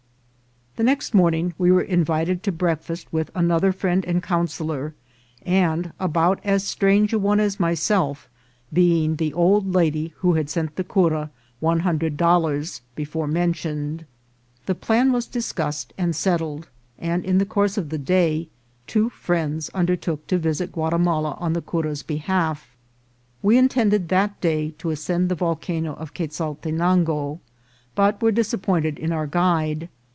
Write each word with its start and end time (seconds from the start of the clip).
The 0.77 0.85
next 0.85 1.13
morning 1.13 1.53
we 1.57 1.69
were 1.69 1.81
invited 1.81 2.43
to 2.43 2.51
breakfast 2.53 3.11
with 3.11 3.29
another 3.35 3.73
friend 3.73 4.05
and 4.05 4.23
counsellor, 4.23 4.93
and 5.45 5.91
about 5.99 6.39
as 6.45 6.63
strange 6.63 7.11
a 7.11 7.19
one 7.19 7.41
as 7.41 7.59
myself, 7.59 8.29
being 8.71 9.17
the 9.17 9.33
old 9.33 9.73
lady 9.75 10.13
who 10.19 10.35
had 10.35 10.49
sent 10.49 10.77
the 10.77 10.85
cura 10.85 11.29
one 11.59 11.81
hundred 11.81 12.15
dollars, 12.15 12.81
before 12.95 13.27
mentioned. 13.27 14.05
The 14.65 14.73
plan 14.73 15.07
THERMAL 15.07 15.21
SPRINGS. 15.23 15.51
219 15.51 15.67
was 15.67 15.75
discussed 15.75 15.93
and 15.97 16.15
settled, 16.15 16.69
and 16.97 17.25
in 17.25 17.37
the 17.37 17.45
course 17.45 17.77
of 17.77 17.89
the 17.89 17.97
day 17.99 18.47
two 18.87 19.09
friends 19.09 19.69
undertook 19.73 20.25
to 20.27 20.37
visit 20.37 20.71
Guatimala 20.71 21.35
on 21.37 21.51
the 21.51 21.61
cura's 21.61 22.01
behalf. 22.01 22.73
We 23.41 23.57
intended 23.57 24.07
that 24.07 24.39
day 24.39 24.69
to 24.77 24.91
ascend 24.91 25.27
the 25.27 25.35
Volcano 25.35 25.95
of 25.95 26.13
Quezaltenango, 26.13 27.39
but 27.93 28.21
were 28.21 28.31
disappointed 28.31 28.97
in 28.97 29.11
our 29.11 29.27
guide. 29.27 29.89